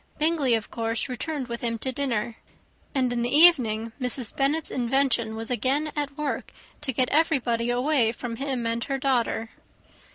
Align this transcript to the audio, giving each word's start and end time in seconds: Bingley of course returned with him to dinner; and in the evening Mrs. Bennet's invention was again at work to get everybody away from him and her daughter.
Bingley 0.17 0.55
of 0.55 0.71
course 0.71 1.07
returned 1.07 1.47
with 1.47 1.61
him 1.61 1.77
to 1.77 1.91
dinner; 1.91 2.37
and 2.95 3.13
in 3.13 3.21
the 3.21 3.29
evening 3.29 3.91
Mrs. 4.01 4.35
Bennet's 4.35 4.71
invention 4.71 5.35
was 5.35 5.51
again 5.51 5.91
at 5.95 6.17
work 6.17 6.51
to 6.81 6.91
get 6.91 7.09
everybody 7.09 7.69
away 7.69 8.11
from 8.11 8.37
him 8.37 8.65
and 8.65 8.83
her 8.85 8.97
daughter. 8.97 9.51